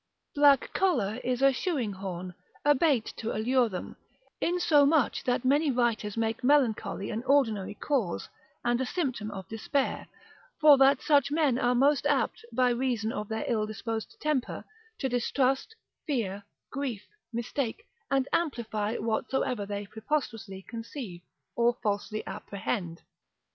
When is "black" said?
0.33-0.73